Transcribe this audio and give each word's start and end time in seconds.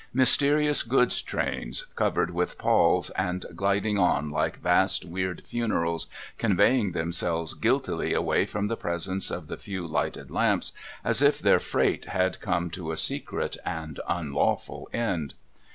Mysterious 0.15 0.81
goods 0.81 1.21
trains, 1.21 1.85
covered 1.95 2.31
with 2.31 2.57
palls 2.57 3.11
and 3.11 3.45
ghding 3.53 3.99
on 3.99 4.31
like 4.31 4.59
vast 4.59 5.05
weird 5.05 5.45
funerals, 5.45 6.07
conveying 6.39 6.93
themselves 6.93 7.53
guiltily 7.53 8.11
away 8.11 8.47
from 8.47 8.67
the 8.67 8.75
presence 8.75 9.29
of 9.29 9.45
the 9.45 9.57
few 9.57 9.85
lighted 9.85 10.31
lamps, 10.31 10.71
as 11.03 11.21
if 11.21 11.37
their 11.37 11.59
freight 11.59 12.05
had 12.05 12.41
come 12.41 12.71
to 12.71 12.89
a 12.89 12.97
secret 12.97 13.57
and 13.63 13.99
unlawful 14.09 14.89
end. 14.91 15.35